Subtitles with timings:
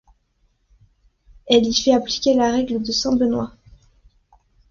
[1.45, 3.51] Elle y fait appliquer la règle de saint Benoît.